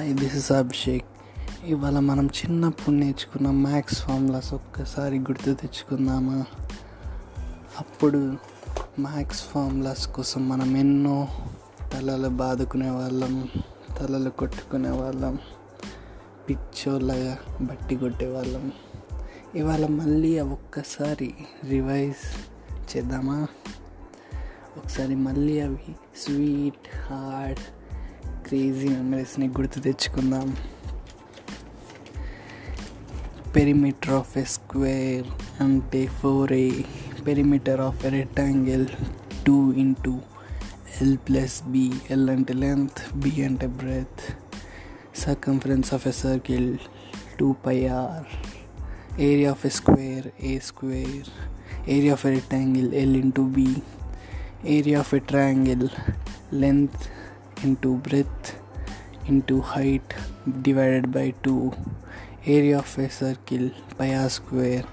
Hi 0.00 0.14
this 0.14 0.36
is 0.36 0.52
Abhishek. 0.52 1.04
ఇవాళ 1.64 1.98
మనం 1.98 2.26
చిన్నప్పుడు 2.26 2.94
నేర్చుకున్న 2.94 3.50
మ్యాథ్స్ 3.50 4.02
ఫార్ములాస్ 4.02 4.54
ఒక్కసారి 4.54 5.18
గుర్తు 5.18 5.52
తెచ్చుకుందామా? 5.52 6.44
అప్పుడు 7.78 8.36
మ్యాథ్స్ 8.98 9.42
ఫార్ములాస్ 9.42 10.08
కోసం 10.08 10.48
మనం 10.48 10.76
ఎన్నో 10.76 11.28
తలలు 11.92 12.28
బాదుకునే 12.28 12.90
వాళ్ళం 12.90 13.48
తలలు 13.98 14.30
కొట్టుకునే 14.30 14.90
వాళ్ళం 14.90 15.38
పిచ్చోళ్ళగా 16.48 17.38
బట్టి 17.60 17.96
కొట్టేవాళ్ళం 17.96 18.72
ఇవాళ 19.54 19.86
మళ్ళీ 19.86 20.38
అవి 20.38 20.52
ఒక్కసారి 20.52 21.34
రివైజ్ 21.68 22.50
చేద్దామా? 22.96 23.46
ఒకసారి 24.76 25.14
మళ్ళీ 25.14 25.60
అవి 25.60 25.94
స్వీట్ 26.16 26.96
హార్డ్ 26.96 27.79
క్రేజీ 28.49 28.87
మెమరీస్ని 28.87 29.47
గుర్తు 29.47 29.79
తెచ్చుకుందాం 29.79 30.47
పెరిమీటర్ 33.53 34.13
ఆఫ్ 34.13 34.33
ఎ 34.37 34.43
స్క్వేర్ 34.43 35.27
అంటే 35.63 36.01
four 36.19 36.53
a 36.53 36.69
perimeter 37.27 37.81
of 37.81 38.05
a 38.05 38.09
rectangle 38.09 38.85
two 39.45 39.57
into 39.73 40.13
l 41.01 41.17
plus 41.17 41.57
b 41.67 41.85
l 42.09 42.29
అంటే 42.29 42.53
లెంత్ 42.53 43.01
బి 43.15 43.31
అంటే 43.43 43.67
breadth 43.79 44.23
circumference 45.17 45.91
of 45.93 46.07
a 46.07 46.15
circle 46.21 46.69
two 47.39 47.49
pi 47.65 47.77
r 48.01 48.27
area 49.19 49.51
of 49.51 49.65
a 49.65 49.69
square 49.69 50.27
a 50.43 50.53
square 50.59 51.29
area 51.89 52.13
of 52.13 52.25
a 52.25 52.29
rectangle 52.29 52.89
l 52.93 53.17
into 53.17 53.45
b 53.49 53.69
area 54.67 54.99
of 54.99 55.13
a 55.13 55.19
triangle 55.21 55.89
length 56.51 57.03
into 57.64 57.90
breadth 58.06 58.48
into 59.26 59.56
height 59.72 60.14
divided 60.62 61.06
by 61.16 61.26
2 61.42 61.72
area 62.56 62.76
of 62.78 62.92
a 62.98 63.08
circle 63.18 63.66
pi 63.98 64.10
r 64.20 64.30
square 64.38 64.86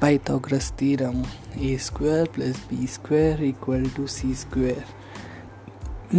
pythagoras 0.00 0.68
theorem 0.78 1.18
a 1.68 1.72
square 1.88 2.26
plus 2.34 2.58
b 2.68 2.86
square 2.96 3.38
equal 3.50 3.84
to 3.96 4.04
c 4.16 4.34
square 4.44 4.84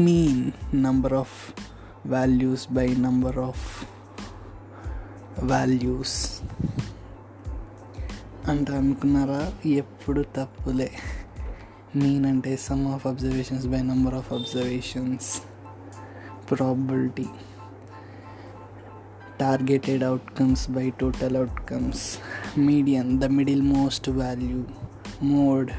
mean 0.05 0.39
number 0.85 1.13
of 1.23 1.31
values 2.15 2.63
by 2.77 2.87
number 3.07 3.35
of 3.49 3.59
values 5.53 6.13
అంటే 8.51 8.71
అనుకున్నారా 8.79 9.39
ఎప్పుడు 9.79 10.21
తప్పులే 10.35 10.89
mean 12.01 12.25
అంటే 12.31 12.51
sum 12.65 12.83
of 12.95 13.05
observations 13.11 13.65
by 13.73 13.79
number 13.91 14.15
of 14.19 14.29
observations 14.37 15.29
probability 16.51 17.25
targeted 19.39 20.03
outcomes 20.03 20.71
by 20.71 20.89
total 20.89 21.37
outcomes 21.37 22.17
medium 22.59 23.21
the 23.21 23.25
middle 23.25 23.61
most 23.61 24.09
value 24.09 24.63
mode 25.23 25.71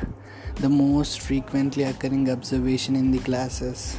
the 0.62 0.66
most 0.66 1.22
frequently 1.22 1.84
occurring 1.84 2.28
observation 2.28 2.96
in 2.96 3.12
the 3.12 3.18
classes 3.18 3.96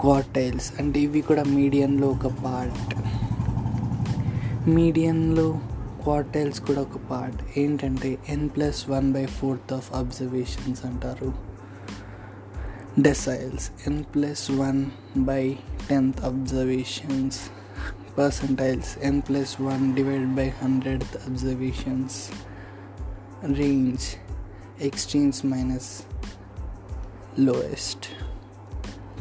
quartiles 0.00 0.80
అంటే 0.80 1.00
ఇవి 1.00 1.20
కూడా 1.20 1.44
మీడియంలో 1.44 2.08
ఒక 2.08 2.26
పార్ట్ 2.26 2.94
మీడియంలో 4.68 5.60
క్వార్టైల్స్ 6.02 6.60
కూడా 6.60 6.80
ఒక 6.80 6.96
పార్ట్ 7.10 7.58
ఏంటంటే 7.58 8.18
N 8.28 8.48
plus 8.48 8.90
one 8.90 9.12
by 9.12 9.26
fourth 9.26 9.72
of 9.72 9.92
observations 9.94 10.84
అంటారు. 10.84 11.51
deciles 12.98 13.70
n 13.86 14.04
plus 14.12 14.50
1 14.50 14.92
by 15.24 15.56
10th 15.88 16.22
observations. 16.24 17.50
Percentiles. 18.14 18.98
N 19.00 19.22
plus 19.22 19.58
1 19.58 19.94
divided 19.94 20.36
by 20.36 20.52
100th 20.60 21.26
observations. 21.26 22.30
Range. 23.42 24.16
Extremes 24.78 25.42
minus 25.42 26.04
lowest. 27.38 28.10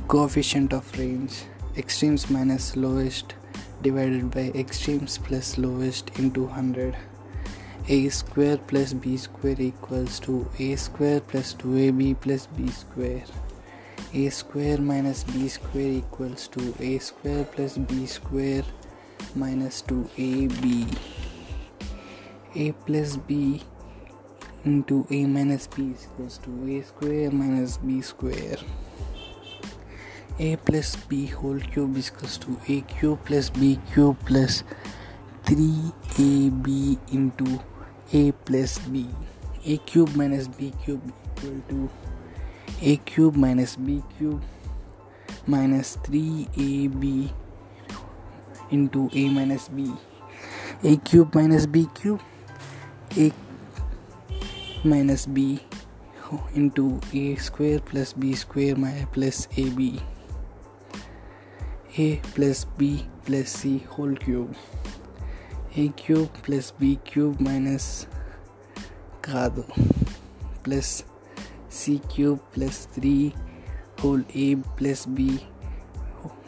Coefficient 0.09 0.73
of 0.73 0.97
range. 0.99 1.43
Extremes 1.77 2.29
minus 2.29 2.75
lowest 2.75 3.35
divided 3.81 4.29
by 4.29 4.51
extremes 4.53 5.17
plus 5.17 5.57
lowest 5.57 6.11
into 6.19 6.43
100 6.43 6.97
a 7.87 8.09
square 8.09 8.57
plus 8.57 8.93
b 8.93 9.17
square 9.17 9.59
equals 9.59 10.19
to 10.19 10.47
a 10.59 10.75
square 10.75 11.19
plus 11.19 11.55
2ab 11.55 12.19
plus 12.21 12.45
b 12.47 12.67
square 12.67 13.23
a 14.13 14.29
square 14.29 14.77
minus 14.77 15.23
b 15.23 15.47
square 15.47 15.91
equals 16.01 16.47
to 16.47 16.73
a 16.79 16.97
square 16.99 17.43
plus 17.45 17.77
b 17.77 18.05
square 18.05 18.63
minus 19.35 19.81
2ab 19.83 20.97
a 22.55 22.71
plus 22.85 23.15
b 23.17 23.61
into 24.65 25.07
a 25.09 25.25
minus 25.25 25.67
b 25.67 25.91
is 25.91 26.05
equals 26.05 26.37
to 26.37 26.51
a 26.69 26.81
square 26.83 27.31
minus 27.31 27.77
b 27.77 28.01
square. 28.01 28.57
A 30.39 30.55
plus 30.57 30.95
b 31.07 31.27
whole 31.27 31.59
cube 31.59 31.97
is 31.97 32.09
equals 32.09 32.37
to 32.37 32.57
a 32.67 32.81
cube 32.81 33.19
plus 33.25 33.49
b 33.49 33.79
cube 33.93 34.17
plus 34.25 34.63
3ab 35.45 36.99
into 37.11 37.59
a 38.13 38.31
plus 38.31 38.79
b. 38.79 39.07
A 39.65 39.77
cube 39.77 40.15
minus 40.15 40.47
b 40.47 40.73
cube 40.83 41.01
equal 41.07 41.61
to 41.69 41.89
a 42.81 42.97
cube 42.97 43.35
minus 43.35 43.75
b 43.75 44.01
cube 44.17 44.41
minus 45.45 45.97
3ab 45.97 47.31
into 48.71 49.09
a 49.13 49.29
minus 49.29 49.67
b. 49.67 49.93
A 50.83 50.97
cube 50.97 51.35
minus 51.35 51.67
b 51.67 51.87
cube 51.93 52.21
a 53.17 53.31
minus 54.83 55.27
b 55.27 55.61
into 56.55 56.99
a 57.13 57.35
square 57.35 57.79
plus 57.79 58.13
b 58.13 58.33
square 58.33 58.75
plus 59.11 59.47
ab 59.57 60.01
a 61.97 62.15
plus 62.33 62.65
b 62.77 63.05
plus 63.25 63.49
c 63.49 63.77
whole 63.89 64.15
cube. 64.15 64.55
A 65.75 65.89
cube 65.89 66.33
plus 66.41 66.71
b 66.71 66.97
cube 67.05 67.39
minus 67.39 68.07
కాదు 69.21 69.63
plus 71.70 71.78
c 71.78 71.92
cube 72.12 72.38
plus 72.54 72.78
three 72.94 73.14
whole 74.00 74.22
a 74.36 74.46
plus 74.78 75.04
b 75.08 75.28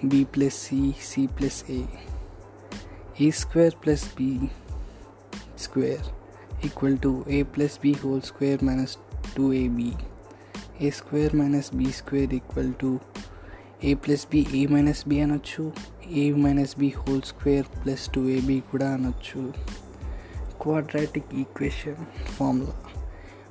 b 0.05 0.21
plus 0.25 0.59
c 0.67 0.79
c 1.01 1.23
plus 1.27 1.59
a 1.71 1.81
a 3.21 3.31
square 3.31 3.75
plus 3.85 4.07
b 4.17 4.29
square 5.57 6.07
equal 6.65 6.99
to 6.99 7.13
a 7.31 7.41
plus 7.55 7.79
b 7.83 7.93
whole 8.03 8.23
square 8.23 8.63
minus 8.65 8.97
two 9.37 9.47
ab 9.53 9.91
a 10.81 10.91
square 10.91 11.37
minus 11.37 11.71
b 11.75 11.89
square 11.93 12.35
equal 12.35 12.73
to 12.75 12.91
a 13.85 13.95
plus 13.95 14.27
b 14.31 14.43
a 14.55 14.63
minus 14.67 15.05
b 15.09 15.19
అనొచ్చు 15.21 15.65
a 16.13 16.27
minus 16.45 16.77
b 16.79 16.91
whole 17.01 17.23
square 17.23 17.69
plus 17.83 18.07
two 18.09 18.23
ab 18.29 18.59
కూడా 18.71 18.91
అనొచ్చు 18.91 19.43
quadratic 20.63 21.33
equation 21.35 22.03
formula 22.37 22.77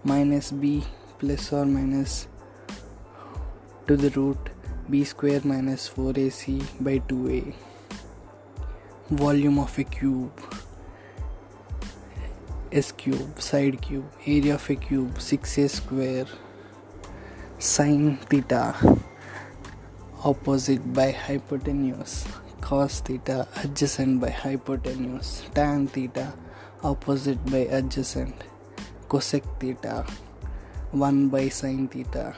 minus 0.07 0.53
b 0.53 0.75
plus 1.22 1.52
or 1.52 1.64
minus 1.64 2.26
to 3.86 3.96
the 3.96 4.08
root 4.14 4.48
b 4.90 5.04
square 5.10 5.40
minus 5.50 5.82
4ac 5.96 6.54
by 6.86 6.94
2a 7.10 7.54
volume 9.10 9.60
of 9.60 9.78
a 9.78 9.84
cube. 9.84 10.40
S 12.72 12.90
cube 13.02 13.40
side 13.40 13.80
cube 13.82 14.10
area 14.26 14.56
of 14.56 14.68
a 14.68 14.74
cube 14.74 15.14
6a 15.14 15.68
square. 15.70 16.26
Sine 17.58 18.16
theta 18.28 18.64
opposite 20.24 20.92
by 20.92 21.12
hypotenuse. 21.12 22.26
Cos 22.60 23.00
theta 23.00 23.46
adjacent 23.62 24.20
by 24.20 24.30
hypotenuse. 24.30 25.42
Tan 25.54 25.86
theta 25.86 26.32
opposite 26.82 27.46
by 27.46 27.64
adjacent. 27.80 28.34
Cosec 29.08 29.44
theta. 29.60 30.04
One 30.94 31.28
by 31.28 31.48
sin 31.48 31.86
theta 31.86 32.32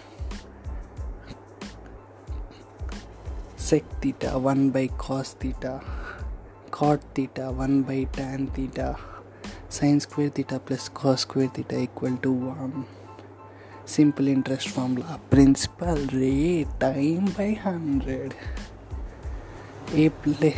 sec 3.59 4.25
one 4.35 4.71
by 4.71 4.87
cos 4.87 5.35
theta 5.45 5.71
cot 6.73 7.01
theta 7.19 7.49
one 7.51 7.83
by 7.83 8.05
tan 8.17 8.47
theta 8.47 8.91
sin 9.71 9.99
square 9.99 10.31
theta 10.39 10.59
plus 10.59 10.89
cos 10.89 11.21
square 11.21 11.49
theta 11.59 11.77
equal 11.77 12.17
to 12.17 12.33
one 12.35 12.85
simple 13.87 14.29
interest 14.29 14.69
formula 14.69 15.17
principal 15.31 16.07
rate 16.07 16.65
time 16.81 17.27
by 17.27 17.51
hundred 17.65 18.35
A 19.95 20.09
play 20.23 20.53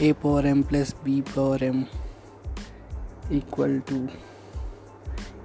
A 0.00 0.12
power 0.12 0.46
M 0.46 0.62
plus 0.62 0.94
B 1.04 1.20
power 1.20 1.64
M 1.64 1.84
equal 3.32 3.78
to 3.78 4.06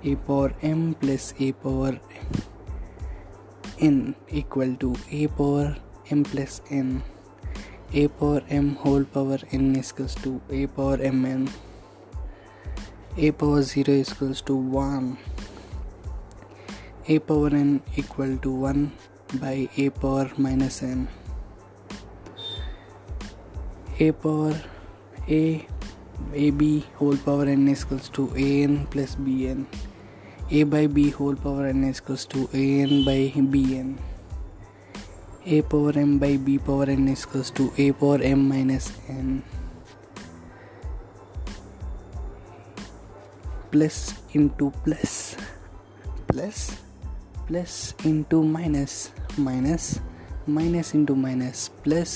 a 0.03 0.15
power 0.15 0.53
m 0.61 0.93
plus 0.93 1.33
a 1.39 1.51
power 1.51 1.99
n 3.79 4.15
equal 4.29 4.75
to 4.75 4.95
a 5.11 5.27
power 5.27 5.75
m 6.09 6.23
plus 6.23 6.61
n. 6.69 7.03
A 7.93 8.07
power 8.07 8.41
m 8.49 8.75
whole 8.75 9.05
power 9.05 9.39
n 9.51 9.75
is 9.75 9.91
equals 9.91 10.15
to 10.15 10.41
a 10.49 10.67
power 10.67 10.97
mn 10.97 11.49
a 13.17 13.31
power 13.31 13.61
0 13.61 13.93
is 13.93 14.11
equals 14.11 14.41
to 14.41 14.55
1 14.55 15.17
a 17.07 17.19
power 17.19 17.49
n 17.55 17.81
equal 17.95 18.37
to 18.37 18.51
1 18.51 18.91
by 19.41 19.69
a 19.77 19.89
power 19.89 20.29
minus 20.37 20.83
n. 20.83 21.07
A 23.99 24.11
power 24.11 24.53
a 25.27 25.65
ab 26.35 26.61
whole 26.99 27.17
power 27.17 27.45
n 27.47 27.67
is 27.67 27.83
equals 27.83 28.09
to 28.09 28.29
an 28.35 28.85
plus 28.91 29.15
bn 29.15 29.65
a 30.50 30.62
by 30.72 30.86
b 30.86 31.10
whole 31.10 31.38
power 31.44 31.66
n 31.66 31.84
is 31.90 32.00
equals 32.00 32.24
to 32.32 32.40
an 32.62 32.92
by 33.08 33.20
bn 33.52 33.88
a 35.46 35.58
power 35.70 35.94
m 35.98 36.12
by 36.18 36.34
b 36.46 36.58
power 36.68 36.88
n 36.90 37.08
is 37.08 37.24
equals 37.26 37.50
to 37.58 37.64
a 37.84 37.92
power 37.92 38.20
m 38.22 38.40
minus 38.52 38.86
n 39.08 39.28
plus 43.72 43.98
into 44.32 44.66
plus 44.84 45.36
plus 46.28 46.58
plus 47.46 47.74
into 48.10 48.38
minus 48.56 48.94
minus 49.48 49.84
minus 50.58 50.88
into 50.98 51.14
minus 51.26 51.60
plus 51.84 52.14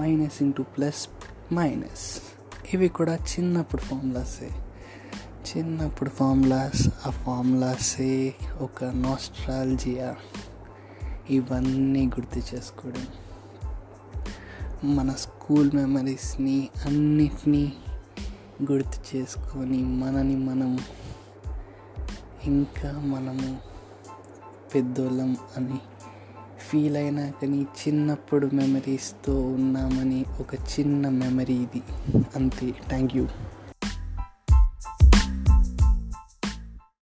minus 0.00 0.36
into 0.42 0.62
plus 0.74 1.00
minus 1.54 2.06
ఇవి 2.72 2.88
కూడా 2.88 3.14
చిన్నప్పుడు 3.30 3.82
ఫార్ములాసే 3.82 4.50
చిన్నప్పుడు 5.47 6.09
formulas 6.09 6.87
ఆ 7.05 7.09
ఫార్ములాసే 7.09 8.35
ఒక 8.61 8.83
నాస్ట్రాలజియా. 8.83 10.15
ఇవన్నీ 11.29 12.05
గుర్తు 12.07 12.55
చేసుకోవడం. 12.55 13.07
మన 14.95 15.11
స్కూల్ 15.11 15.71
మెమరీస్ని 15.73 16.69
అన్నిటినీ 16.85 17.73
గుర్తు 18.71 19.17
చేసుకొని 19.17 19.83
మనని 19.83 20.35
మనం 20.35 20.79
ఇంకా 22.43 22.91
మనము 22.91 23.57
పెద్దోళ్ళం 24.75 25.37
అని 25.57 25.79
ఫీల్ 26.69 26.97
అయినా 26.97 27.29
కానీ 27.29 27.61
చిన్నప్పుడు 27.61 28.49
మెమరీస్తో 28.53 29.41
ఉన్నామని 29.41 30.25
ఒక 30.39 30.55
చిన్న 30.55 31.09
మెమరీ 31.09 31.53
ఇది. 31.53 31.83
అంతే. 32.35 32.75
Thank 32.89 33.15
you. 33.15 33.27